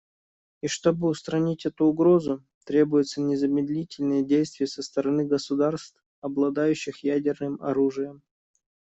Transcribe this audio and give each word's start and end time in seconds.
И 0.63 0.67
чтобы 0.67 1.07
устранить 1.09 1.67
эту 1.67 1.85
угрозу, 1.85 2.43
требуются 2.65 3.21
незамедлительные 3.21 4.25
действия 4.25 4.65
со 4.65 4.81
стороны 4.81 5.25
государств, 5.25 6.03
обладающих 6.21 7.03
ядерным 7.03 7.61
оружием. 7.61 8.23